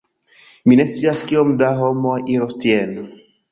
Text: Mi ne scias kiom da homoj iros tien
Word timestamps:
Mi 0.71 0.77
ne 0.79 0.85
scias 0.91 1.21
kiom 1.33 1.53
da 1.61 1.71
homoj 1.83 2.17
iros 2.39 2.61
tien 2.67 2.99